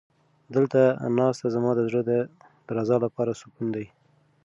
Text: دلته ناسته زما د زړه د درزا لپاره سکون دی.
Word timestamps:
دلته 0.55 0.81
ناسته 1.17 1.47
زما 1.55 1.71
د 1.75 1.79
زړه 1.89 2.01
د 2.09 2.11
درزا 2.67 2.97
لپاره 3.05 3.31
سکون 3.41 3.67
دی. 3.75 3.85